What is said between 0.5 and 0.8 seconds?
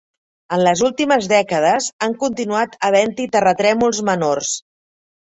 En